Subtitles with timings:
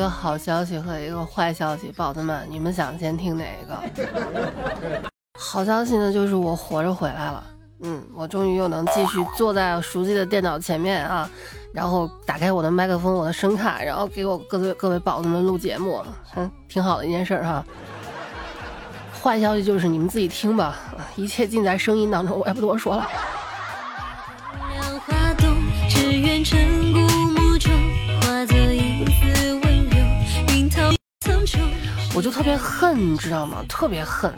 [0.00, 3.78] 个好消息和一个坏消息，宝子们，你们想先听哪一个？
[5.38, 7.44] 好消息呢，就是我活着回来了。
[7.82, 11.28] 嗯，我终于又能继续坐在熟悉的电脑前面啊，
[11.72, 16.02] 然后打开我的麦克风、我的声卡，然后给我各位各位宝子们录节目，
[16.36, 17.64] 嗯，挺好的一件事哈。
[19.22, 20.76] 坏消息就是你们自己听吧，
[21.16, 23.06] 一切尽在声音当中，我也不多说了。
[32.20, 33.64] 我就特别恨，你知道吗？
[33.66, 34.30] 特别恨。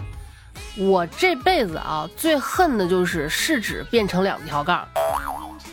[0.78, 4.86] 我这辈子啊，最恨的就是试纸变成两条杠。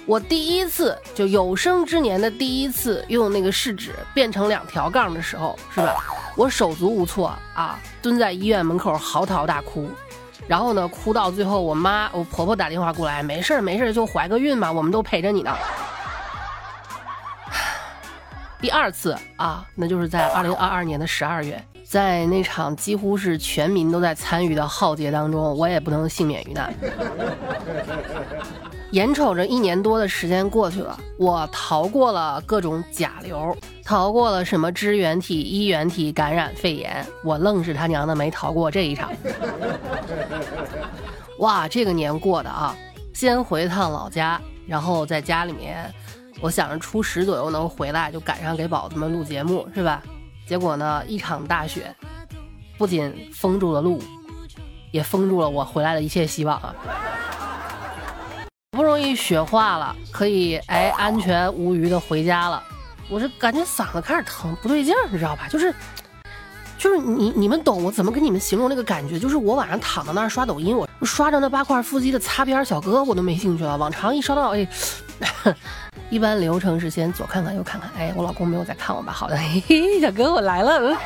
[0.07, 6.03] 我第一次就有生之年的第一次用那个试纸变成两条杠的时候，是吧？
[6.35, 9.87] 我手足无措啊，蹲在医院门口嚎啕大哭。
[10.47, 15.53] 然后呢，哭到最后，我妈、我婆婆打电话过来，没事儿没事儿，就怀个孕嘛，我们都陪着你呢。
[18.59, 21.63] 第二次啊，那就是在二零二二年的十二月。
[21.89, 26.71] 在那场几乎是全民都在参与的浩劫当中，我也不能幸免于难。
[28.91, 39.11] 眼瞅着一年多的时间过去了，我逃过了各种甲流，逃过了什么支原体、衣原体感染肺炎，我愣是他娘的没逃过这一场。
[41.39, 42.77] 哇，这个年过的啊，
[43.15, 45.91] 先回趟老家，然后在家里面，
[46.39, 50.03] 我想着初十左右能回来，就赶上给宝子们录节目，是吧？
[50.49, 51.03] 结果呢？
[51.07, 51.95] 一场大雪
[52.75, 54.01] 不仅封住了路，
[54.89, 56.73] 也封住了我回来的一切希望啊！
[58.71, 62.63] 好不容易雪化了，可以哎安全无虞的回家了。
[63.11, 65.47] 我是感觉嗓子开始疼，不对劲儿，你知道吧？
[65.47, 65.71] 就是
[66.79, 69.19] 就是你你们懂我怎么跟你们形容那个感觉？
[69.19, 73.77] 就是我晚上躺在那儿刷抖音，我刷着那八块腹肌的擦边小哥，我都没兴趣了。
[73.77, 74.67] 往常一刷到哎。
[76.09, 79.13] 一般流程是先左看看右看看，哎，我老公没有在看我吧？
[79.13, 80.97] 好的，嘿嘿，小哥我来了。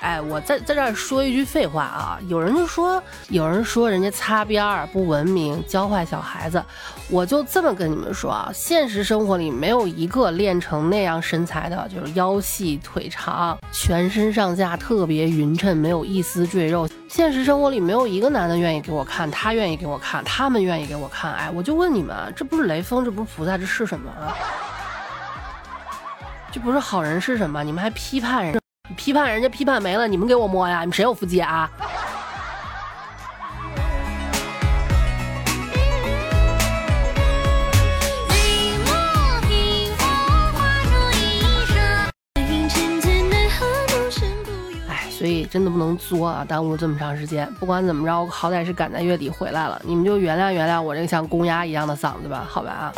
[0.00, 2.18] 哎，我在在这儿说一句废话啊！
[2.26, 6.62] 有人就说，有人说人家擦边儿不文明，教坏小孩子。
[7.10, 16.88] 我就这么跟你们说啊，现实生活里没有一个练成那样身材的，就是腰细腿长，全身上下特别匀称，没有一丝赘肉。
[17.08, 21.30] 现实生活里没有一个男的愿意给我看，他愿意给我看，他们愿意给我看。
[21.34, 24.10] 哎，我就问你们，这不是雷锋，这不是菩萨，这是什么？
[26.50, 27.62] 这不是好人是什么？
[27.62, 28.59] 你们还批判人？
[28.96, 30.80] 批判人家批判没了，你们给我摸呀！
[30.80, 31.70] 你们谁有腹肌啊？
[44.88, 47.50] 哎，所以真的不能作啊，耽误这么长时间。
[47.54, 52.92] 不管怎么着，好歹是赶在月底回来了，你们就原谅原谅我这个像公鸭一样的嗓子吧，好吧啊。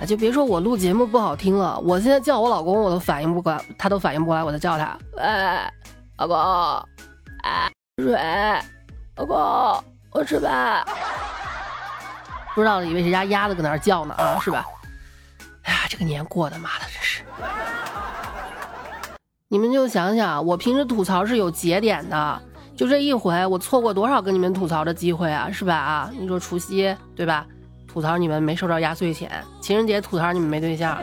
[0.00, 5.22] 啊就别说我录节目不好听了，我现在叫我老公，我都反应不过来，他都反应不过来，我在叫他，喂，
[6.18, 6.36] 老公，
[7.44, 8.18] 哎，水，
[9.16, 9.36] 老公，
[10.10, 10.84] 我吃饭。
[12.54, 14.66] 不知道以为谁家鸭子搁那叫呢啊，是吧？
[15.62, 17.22] 哎呀，这个年过的，妈的，真是！
[19.48, 22.42] 你们就想想，我平时吐槽是有节点的，
[22.76, 25.76] 就这一回，我错过多少跟你们吐槽的机会啊，是吧？
[25.76, 27.46] 啊，你说除夕对吧？
[27.92, 29.30] 吐槽你们没收着压岁钱，
[29.60, 30.98] 情人节吐槽你们没对象，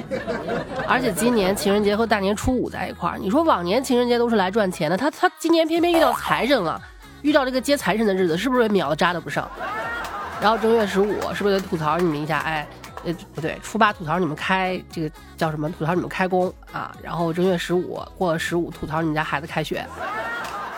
[0.88, 3.18] 而且今年情人节和大年初五在一块儿。
[3.20, 6.82] 你说往年情人节都是来赚钱的，他他今年偏偏遇到财神了，
[7.22, 9.48] 遇到这个接财神的日子，是不是秒的渣都不剩？
[10.42, 12.40] 然后正月十五是不是得吐槽你们一下？
[12.40, 12.68] 哎，
[13.06, 15.70] 呃不对，初八吐槽你们开这个叫什么？
[15.70, 16.92] 吐槽你们开工啊？
[17.04, 19.86] 然后正月十五过了十五吐槽你们家孩子开学，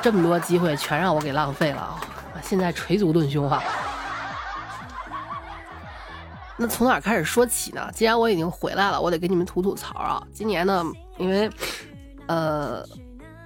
[0.02, 1.96] 这么多机会全让我给浪费了，
[2.42, 3.64] 现在捶足顿胸啊！
[6.62, 7.90] 那从哪开始说起呢？
[7.92, 10.22] 既然我已经回来了，我得给你们吐吐槽啊！
[10.32, 10.86] 今年呢，
[11.18, 11.50] 因为，
[12.28, 12.86] 呃，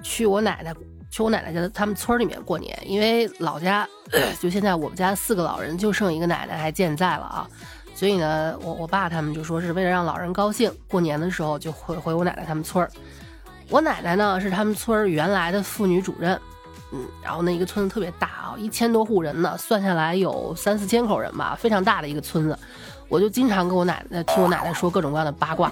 [0.04, 0.76] 去我奶奶
[1.10, 3.88] 去我奶奶家他们村里面过年，因为老家
[4.42, 7.48] 就现在我们家四个老人就剩一个奶奶还健在了啊，
[7.96, 12.92] 所以呢，我我爸他们就说是为了让老人高兴，过年的时候就回回我奶奶他们村儿。
[13.70, 16.38] 我奶奶呢是他们村儿原来的妇女主任，
[16.92, 22.60] 嗯，然后那一个村子特别大啊，一千多户人呢，算下来有三四千口人吧，非常大的一个村子。
[23.08, 25.72] 我就经常跟我奶奶听我奶奶说各种各样的八卦。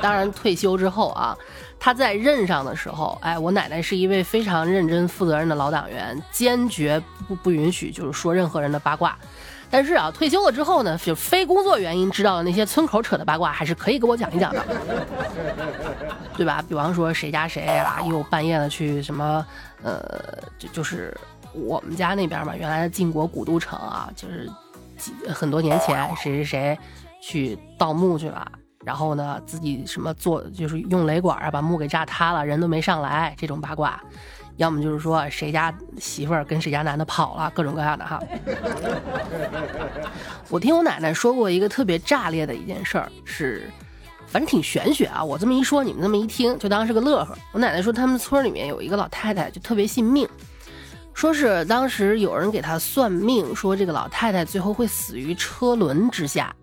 [0.00, 1.36] 当然退休之后啊，
[1.78, 9.16] 她在任上的时候，哎，我奶奶是一位非常认真负责任的老党员，坚决不不允许就是说任何人的八卦。
[9.70, 14.64] 但是啊，退休了之后呢，就非工作原因知道的那些村口扯的八卦，还是可以给我讲一讲的，
[16.36, 16.64] 对吧？
[16.66, 19.44] 比方说谁家谁啊，又半夜了去什么，
[19.82, 20.00] 呃，
[20.58, 21.14] 就就是
[21.52, 24.50] 我们家那边嘛，原来的晋国古都城啊，就是。
[25.32, 26.78] 很多年前，谁谁谁
[27.20, 28.46] 去盗墓去了，
[28.84, 34.00] 然后呢自己什么做就是用雷管啊把墓给炸塌了，人都没上来这种八卦，
[34.56, 38.20] 要么就是说谁家媳妇儿跟谁家男的跑了，各种各样的哈。
[40.48, 43.70] 我听我奶奶说过一个特别炸裂的一件事儿，是
[44.26, 45.22] 反正挺玄学啊。
[45.22, 47.36] 我这么一说，你们这么一听就当是个乐呵。
[47.52, 50.26] 我奶奶说他们村里面有一个老太太就特别信命。
[51.18, 56.54] 说是当时有人给他算命，说这个老太太最后会死于车轮之下。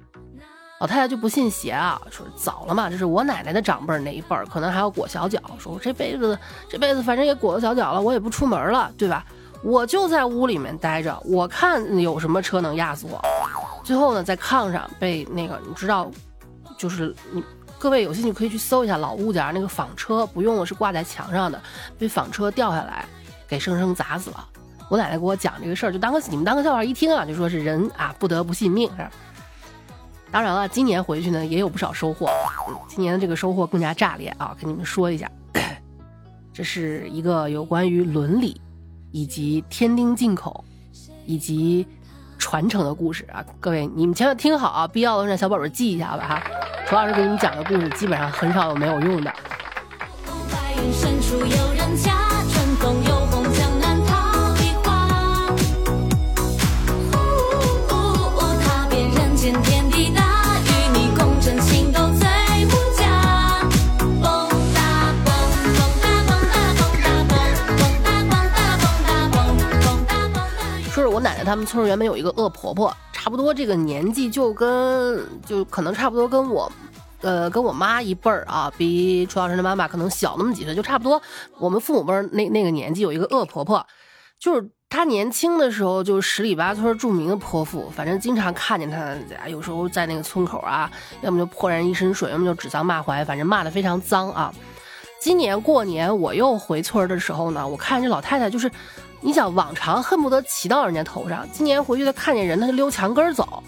[0.79, 5.41] 老太太就不信邪啊，说早了嘛，这是我奶奶的长辈那一辈儿，可能还要裹小脚。
[5.59, 9.25] 说我这辈子这辈子反正也裹了小脚了，我也不出门了，对吧？
[9.61, 13.21] 我就在屋里面待着，我看有什么车能压死我。
[13.83, 16.09] 最后呢，在炕上被那个你知道，
[16.77, 17.43] 就是你
[17.77, 21.61] 各位有兴趣可以去搜一下老物件，那个纺车不用了是挂在墙上的，
[21.99, 23.05] 被纺车掉下来。
[23.47, 24.47] 给生生砸死了。
[24.89, 29.07] 我奶奶给我讲这个事儿，就当个你们当个笑话一听啊，就说是人啊不得不信命是。
[30.31, 32.29] 当然了，今年回去呢也有不少收获。
[32.87, 35.31] 今年的这个收获更加炸裂啊，跟你们说一下，
[36.53, 38.59] 这是一个有关于伦理
[39.11, 40.63] 以及天丁进口
[41.25, 41.87] 以及
[42.37, 43.43] 传承的故事啊。
[43.59, 46.43] 各位你们千万听好啊，必要的让小宝贝记一下吧哈。
[46.85, 49.33] 楚老师给你们讲的故事基本上很少有没有用的。
[71.45, 76.69] 他们村原本有一个恶婆婆，差不多这个年纪就跟就可能差不多跟我，
[77.21, 81.21] 呃，跟我妈一辈儿啊，比楚老师的妈妈可能小那么几岁，就差不多
[81.59, 83.85] 我们父母辈儿那那个年纪有一个恶婆婆，
[84.39, 89.15] 就是她年轻的时候就十里八村著名的泼妇，反正经常看见她，
[89.47, 90.91] 有时候在那个村口啊，
[91.21, 94.53] 要么就泼人一身水，要么就指桑骂槐，反正骂的非常脏啊。
[95.25, 98.69] 今年过年我又回村的时候呢，我看这老太太就是。
[99.21, 103.63] 你想往常恨不得骑到人家头上，今年回去她看见人，她就溜墙根走。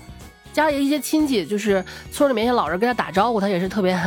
[0.53, 3.97] 家里一些亲戚，就是村里面一些老人跟他打招呼，他也是特别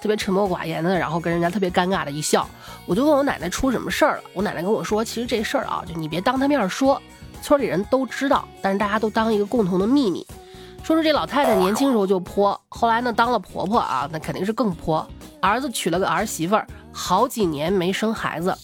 [0.00, 2.44] 特别沉默寡言的，然后跟人家特别尴尬的一笑。
[2.86, 7.00] 我就问我奶奶出什么事儿了，我奶奶跟我说，其实这事儿啊，就你别当他面说，
[7.40, 10.26] 村里人都知道，但是大家都当一个共同的秘密。
[10.82, 15.06] 说是这老太太年轻时候就泼，后来呢当了婆婆啊，那肯定是更泼。
[15.40, 18.56] 儿子娶了个儿媳妇儿，好几年没生孩子。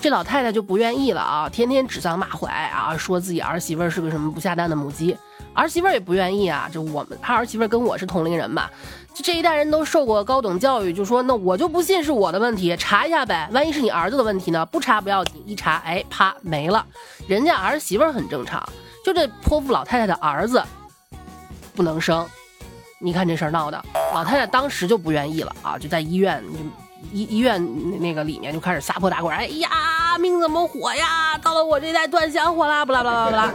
[0.00, 5.16] 这老太太就不愿意了啊，天天指桑骂槐啊，说自己儿媳妇是个什么不下蛋的母鸡。
[5.52, 8.68] 儿媳妇也不愿意啊，就我们他儿媳妇跟我是同龄人嘛，
[9.14, 14.66] 就这一代人都受过高等教育，就说那我就不信是我的问题，查一下呗，万一是你儿子的问题呢？
[14.66, 16.84] 不查不要紧，一查，哎，啪没了。
[17.28, 18.60] 人家儿媳妇很正常，
[19.04, 20.62] 就这泼妇老太太的儿子
[21.74, 22.26] 不能生，
[23.00, 26.83] 你看这事儿闹的，老太太当时就不愿意了啊，就在医院就。
[27.12, 31.38] 医医院那个里面就开始撒泼打滚，哎呀，命怎么火呀？
[31.38, 33.54] 到了我这代断香火啦，不啦不啦不啦，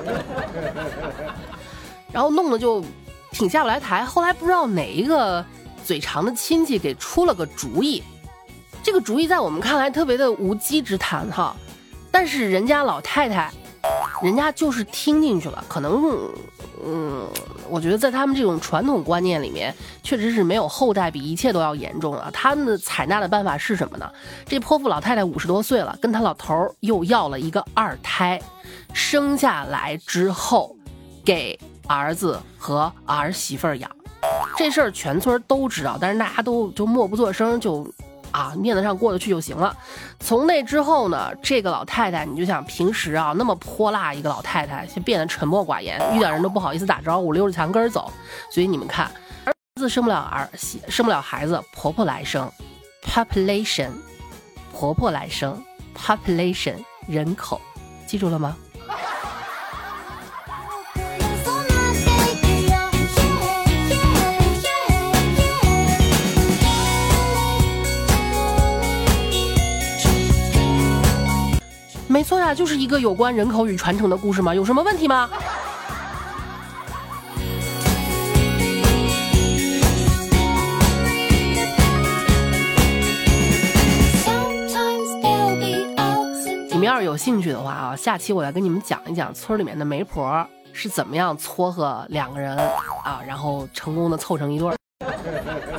[2.11, 2.83] 然后弄得就
[3.31, 4.03] 挺下不来台。
[4.03, 5.45] 后来不知道哪一个
[5.83, 8.03] 嘴长的亲戚给出了个主意，
[8.83, 11.55] 这个主意在我们看来特别的无稽之谈哈，
[12.11, 13.51] 但是人家老太太，
[14.21, 16.29] 人家就是听进去了，可能。
[16.85, 17.27] 嗯，
[17.69, 22.29] 我觉得在他们这种传统观念里面，确实是没有后代比一切都要严重了。
[22.31, 24.09] 他们的采纳的办法是什么呢？
[24.45, 28.41] 这泼妇老太太五十多岁了，跟他老头又要了一个二胎，
[28.93, 30.75] 生下来之后
[31.25, 33.89] 给儿子和儿媳妇养。
[34.57, 37.85] 这事儿全村都知道，但是大家都就默不作声，就。
[38.31, 39.75] 啊，面子上过得去就行了。
[40.19, 48.11] 从那之后呢，这个老太太，你就想平时啊那么泼辣一个老太太，就变得沉默寡言，遇到人都不好意思打招呼，溜着墙根走。
[48.51, 49.09] 所以你们看，
[49.45, 52.51] 儿子生不了儿媳，生不了孩子，婆婆来生
[53.03, 53.89] ，population，
[54.73, 55.63] 婆婆来生
[55.95, 56.75] ，population，
[57.07, 57.59] 人口，
[58.05, 58.55] 记住了吗？
[72.19, 75.29] 没错呀，就是一个有关人口与传承的故事嘛，有什么问题吗？
[86.69, 92.57] 你们要是有兴趣的话啊，下期我来跟你们讲一讲村里面的媒婆是怎么样撮合两个人
[93.05, 94.75] 啊，然后成功的凑成一对儿。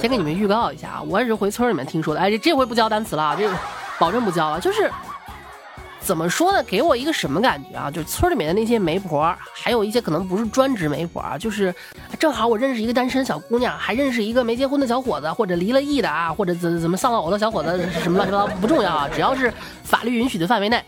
[0.00, 3.54] 先给你们预告一下啊，我也是回村里面听说的，哎，这回不教单词了，这个
[3.98, 4.90] 保证不教了，就是。
[6.00, 6.62] 怎么说呢？
[6.64, 7.90] 给我一个什么感觉啊？
[7.90, 11.72] 就是村里面的那些媒婆，还有一些可能不是专职媒婆啊，就是
[12.18, 19.52] 正好我认识一个单身小姑娘，还认识一个没结婚的小伙子，或者离了异的啊，或者怎怎么丧偶的小伙子，什么乱七八糟不重要啊，只要是
[19.84, 20.82] 法律允许的范围内，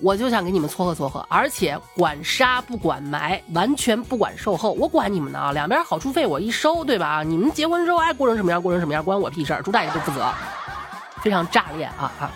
[0.00, 7.22] 我就想给你们撮合撮合，而且管杀不管埋，完全不管售后，我管你们呢，两边好处费我一收，对吧？
[7.22, 10.26] 你们结婚之后爱过成什么样过成什么样，关我屁事儿，朱大爷不负责，
[11.22, 12.32] 非常炸裂啊啊！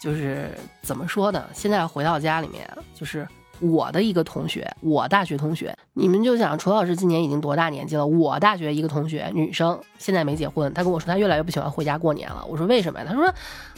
[0.00, 0.50] 就是
[0.82, 1.48] 怎么说呢？
[1.52, 3.26] 现在回到家里面，就是
[3.60, 5.74] 我的一个同学，我大学同学。
[5.94, 8.06] 你们就想，楚老师今年已经多大年纪了？
[8.06, 10.72] 我大学一个同学，女生，现在没结婚。
[10.72, 12.44] 她跟我说，她越来越不喜欢回家过年了。
[12.48, 13.06] 我说为什么呀？
[13.08, 13.32] 她说，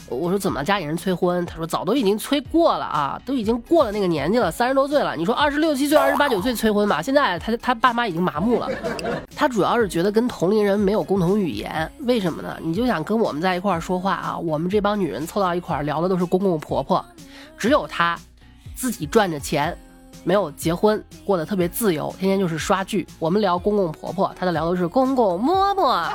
[0.07, 1.43] 我说怎么家里人催婚？
[1.47, 5.15] 她说早都已经催过了啊，都已经过了那个年纪了，三十多岁了。
[5.15, 7.01] 你说二十六七岁、二十八九岁催婚嘛？
[7.01, 8.69] 现在她她爸妈已经麻木了。
[9.35, 11.91] 她主要是觉得跟同龄人没有共同语言。
[12.01, 12.55] 为什么呢？
[12.61, 14.37] 你就想跟我们在一块儿说话啊？
[14.37, 17.03] 我们这帮女人凑到一块儿聊的都是公公婆婆，
[17.57, 18.15] 只有她
[18.81, 19.77] 自己赚着钱。
[20.23, 23.07] 没有结婚，过得特别自由，天天就是刷剧。
[23.19, 26.11] 我们聊公公婆婆，他的聊的是公公嬷嬷。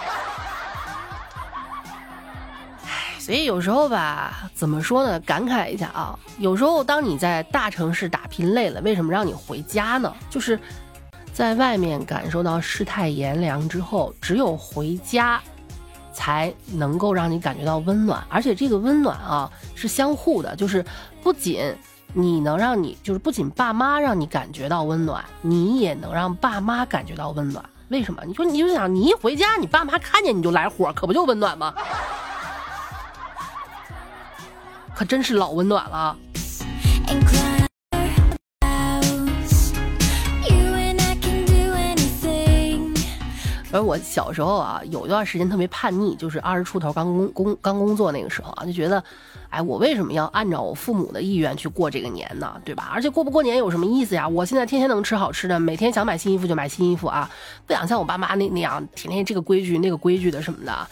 [2.84, 5.20] 唉，所以有时候吧，怎么说呢？
[5.20, 10.12] 感慨一下啊，有时候当你在大城市打拼累了，为什么让你回家呢？
[10.28, 10.58] 就是
[11.32, 15.40] 在外面感受到世态炎凉之后，只有回家
[16.12, 20.84] 才能够让你感觉到温暖，而且这个温暖啊是相互的，就是
[21.22, 21.74] 不仅。
[22.12, 27.64] 你能让你就是不仅爸妈让你感觉到温暖，你也能让爸妈感觉到温暖。
[27.88, 28.22] 为什么？
[28.26, 31.72] 你说你就想你一回家，你爸妈看见你就来火，可不就温暖吗？
[34.94, 36.16] 可真是老温暖了。
[43.72, 49.02] 而我小时候啊，有一段时间特别叛逆，就是二十出头刚工工刚工作那个时候啊，就觉得，
[49.50, 52.60] 哎，我为什么要按照我父母的意愿去过这个年呢？
[52.64, 52.90] 对吧？
[52.92, 54.26] 而且过不过年有什么意思呀？
[54.26, 57.28] 我现在天天能吃好吃的，每天想买新衣服就买新衣服啊，
[57.66, 60.88] 不想像我爸妈那那样天天这个规矩那个规矩的什么的。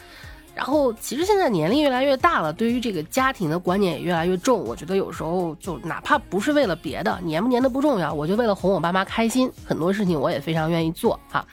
[0.54, 4.64] 然后其实现在年龄越来越大了，对于这个家庭的观念也越来越重。
[4.64, 11.44] 我觉得有时候就哪怕不是为了别的，年不年的不重要，我就为了哄我爸妈开心，很多事情我也非常愿意做哈。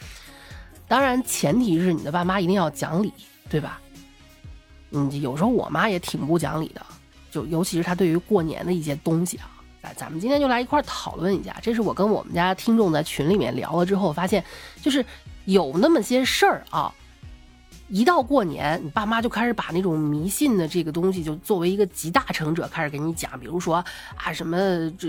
[0.92, 3.14] 当然，前提是你的爸妈一定要讲理，
[3.50, 3.80] 对吧？
[4.92, 6.86] 嗯，有时候我妈也挺不讲理的，
[7.32, 9.48] 就尤其是她对于过年的一些东西啊。
[9.96, 11.56] 咱们今天就来一块讨论一下。
[11.62, 14.44] 这是我跟我们家听众在群里面聊了之后发现，
[14.82, 15.06] 就是
[15.46, 16.94] 有那么些事儿啊，
[17.88, 23.40] 一到过年，你爸妈就开始把那种迷信的这个东西，就作为一个集大成者开始给你讲。
[23.40, 23.76] 比如说
[24.18, 24.58] 啊，什么
[24.98, 25.08] 这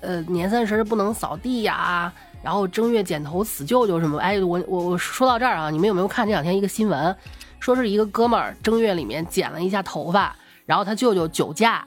[0.00, 2.10] 呃年三十不能扫地呀。
[2.42, 4.18] 然后正月剪头死舅舅什么？
[4.18, 7.14] 哎，我我我说到这儿啊，你们有没有看这两天一个新闻，
[7.58, 11.86] 说是一个哥们儿正月里面剪了一下头发，然后他舅舅酒驾，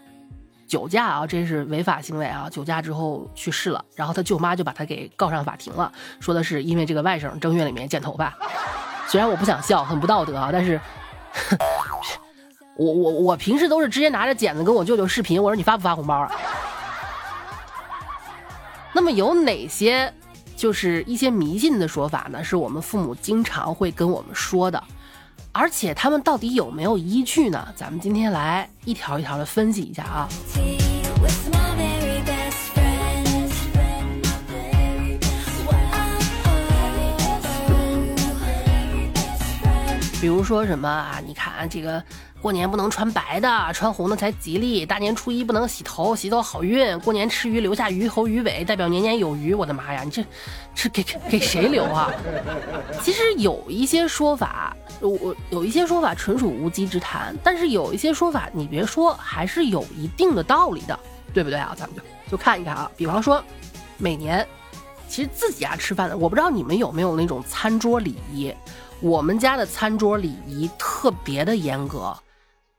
[0.68, 8.34] 酒驾啊，这是违法行为啊，酒驾之后去世了，然后他舅妈就把他给告上法庭了，说的是因为这个外甥正月里面剪头发。
[9.08, 10.80] 虽然我不想笑，很不道德啊，但是，
[12.78, 16.32] 我我我平时都是直接拿着剪子跟我舅舅视频，我说你发不发红包啊？
[18.94, 20.12] 那么有哪些？
[20.64, 24.82] 就是一些迷信的说法呢，是我们父母经常会跟我们说的，
[25.52, 27.68] 而且他们到底有没有依据呢？
[27.76, 30.30] 咱们今天来一条一条的分析一下啊。
[40.24, 41.20] 比如说什么啊？
[41.28, 42.02] 你看这个。
[42.42, 44.86] 过年不能穿白的，穿红的才吉利。
[44.86, 46.98] 大年初一不能洗头，洗头好运。
[47.00, 49.54] 过年吃鱼留下鱼头鱼尾，代表年年有余。
[49.54, 50.26] 我的妈呀，你这，
[50.76, 52.12] 这给给谁留啊？
[53.02, 61.00] 其实有一些说法，我有一些说法纯属无稽之谈，但是有一些说法，你别说，还是有一定的道理的，
[61.34, 61.74] 对不对啊？
[61.78, 62.92] 咱们就就看一看啊。
[62.98, 63.42] 比方说，
[63.98, 64.46] 每年，
[65.08, 68.54] 其实自己家吃饭的，我不知道你们有没有那种餐桌礼仪。
[69.04, 72.16] 我们家的餐桌礼仪特别的严格。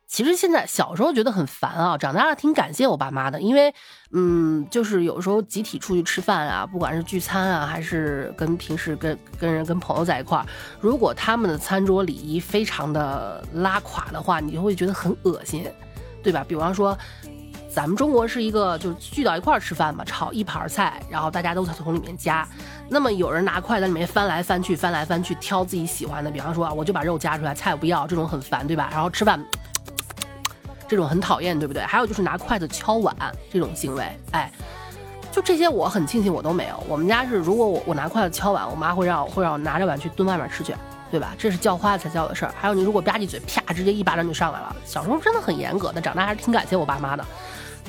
[0.06, 3.74] 其实现在小时候觉得很烦啊，长大了挺感谢我爸妈的，因为，
[4.12, 10.46] 嗯，就是有时候集体出去吃饭啊，不管是聚餐啊，还是跟平时跟跟人跟朋友在一块儿，
[10.80, 15.70] 如果他们的餐桌礼仪非常的拉垮的话，你就会觉得很恶心，
[16.22, 16.42] 对吧？
[16.48, 16.96] 比方说，
[17.74, 22.46] 咱们中国是一个就是聚到一块儿吃饭嘛，炒一盘菜，然后大家都从里面夹，
[22.88, 28.88] 那么有人拿筷子里面翻来翻去，翻来翻去挑自己喜欢的，比方说啊，我就把肉夹出来，菜不要，这种很烦，对吧？
[28.92, 29.44] 然后吃饭。
[30.86, 31.82] 这种很讨厌，对不对？
[31.82, 33.12] 还有就是拿筷子敲碗
[33.52, 34.48] 这种行为，哎，
[35.32, 36.80] 就这些，我很庆幸我都没有。
[36.88, 40.72] 我们家是，如果我我拿筷子敲碗，我妈会让我会让我拿着碗去蹲外面吃去，
[41.10, 41.34] 对吧？
[41.36, 42.54] 这是叫花子才叫的事儿。
[42.56, 44.76] 还有你如果吧唧嘴，啪，直接一巴掌就上来了。
[44.84, 47.24] 小时候真的很严格的，长大还是挺感谢我爸妈的。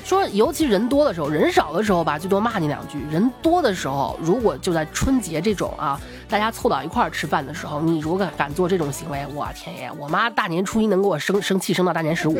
[0.06, 12.38] 说，尤其人多的时候，人少的时候吧，最多骂你两句；人多的时候，如果就在春节这种啊，大家凑到一块儿吃饭的时候，你如果敢做这种行为，我天爷，我妈大年初一能给我生 生气生到大年十五。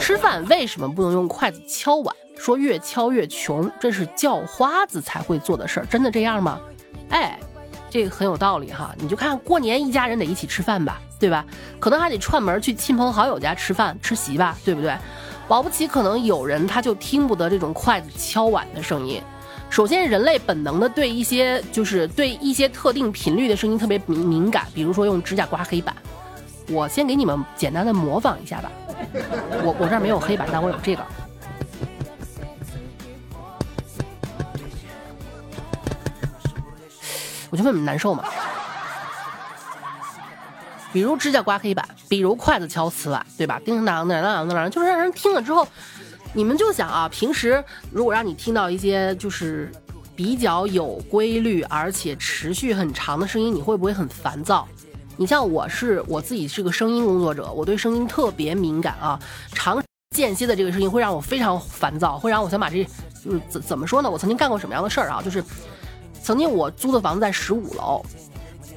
[0.00, 2.12] 吃饭为什么不能用筷子敲碗？
[2.36, 6.58] 说越敲越穷，这是叫花子才会做的事儿，真的这样吗？
[7.10, 7.38] 哎，
[7.88, 8.92] 这个很有道理哈。
[8.98, 11.44] 你就看过年一家人得一起吃饭吧，对吧？
[11.78, 14.92] 可能还得串门去亲朋好友家吃饭吃席吧，对不对？
[15.46, 19.22] 保不齐可能有人他就听不得这种筷子敲碗的声音。
[19.70, 25.94] 首先，人类本能的对一些就是对一些特定频率的声音特别敏敏感，比如说用指甲刮黑板。
[26.70, 28.70] 我先给你们简单的模仿一下吧。
[29.62, 31.04] 我我这儿没有黑板，但我有这个。
[37.50, 38.24] 我就问你们难受吗？
[40.94, 43.60] 比如指甲刮黑板，比如筷子敲瓷碗，对吧？
[43.64, 45.66] 叮叮当当当当当，就是让人听了之后，
[46.32, 49.72] 你们就想啊，平时如果让你听到一些就是
[50.14, 54.68] 比较有规律而且持续很长的声音，你会不会很烦躁？
[55.16, 59.18] 你像我是我自己是个声音工作者，我对声音特别敏感啊，
[59.52, 59.82] 长
[60.14, 62.86] 间歇的这个声音会让我非常烦躁，会让我想把这
[63.24, 64.08] 就是怎怎么说呢？
[64.08, 65.20] 我曾经干过什么样的事儿啊？
[65.20, 65.42] 就是
[66.22, 68.00] 曾经我租的房子在十五楼。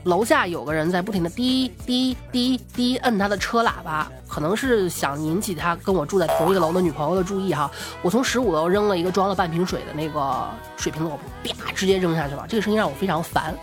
[0.08, 7.70] 楼下有个人在不停的滴滴滴滴摁他的车喇叭，可能是想引起他跟我住在同一个楼的女朋友的注意哈。
[8.02, 10.48] 我从十五楼扔了一个装了半瓶水的那个
[10.78, 12.46] 水瓶子，我啪直接扔下去了。
[12.48, 13.54] 这个声音让我非常烦，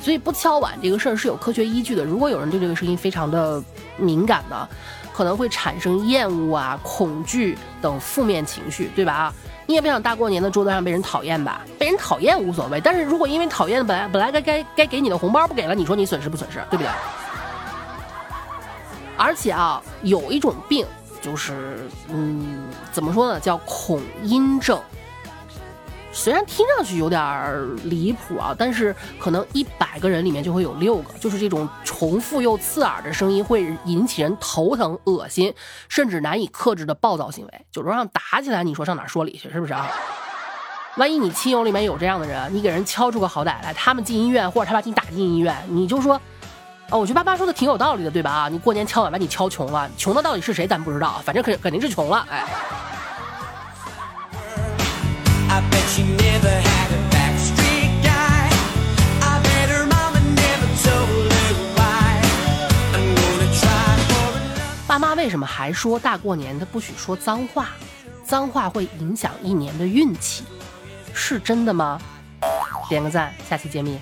[0.00, 2.04] 所以不敲碗这个事儿是有科学依据的。
[2.04, 3.62] 如果有人对这个声音非常的
[3.96, 4.68] 敏感呢，
[5.12, 9.32] 可能会产生厌恶啊、恐惧等负面情绪，对吧？
[9.66, 11.62] 你也不想大过年的桌子上被人讨厌吧？
[11.78, 16.62] 被人讨厌无所谓，但是如果因为讨厌本来本来该该该给你的红包不给了，你说你损失不损失？
[16.70, 16.88] 对不对？
[19.16, 20.86] 而且啊，有一种病，
[21.22, 24.80] 就是嗯，怎么说呢，叫恐阴症。
[26.14, 27.20] 虽然听上去有点
[27.90, 35.52] 离谱啊，但是可能一百个人里面就会有六个，就是这种重复又刺耳的声音会引起人头疼、恶心，
[35.88, 37.66] 甚至难以克制的暴躁行为。
[37.72, 39.50] 酒桌上打起来，你说上哪说理去？
[39.50, 39.90] 是不是啊？
[40.96, 46.14] 万一你亲友里面有这样的人，你给人敲出个好歹来，他们进医院，或者他把你打进医院，你就说，
[46.90, 48.30] 哦，我觉得爸爸说的挺有道理的，对吧？
[48.30, 52.44] 啊，你过年敲碗把你敲穷了，穷的到底是谁咱不知道，反正肯肯定是穷了，哎。
[64.86, 67.70] 爸妈为什么还说大过年的不许说脏话？
[68.24, 70.44] 脏话会影响一年的运气，
[71.12, 72.00] 是真的吗？
[72.88, 73.98] 点个赞，下期揭秘。